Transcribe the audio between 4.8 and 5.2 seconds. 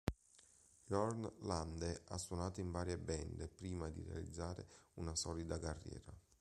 una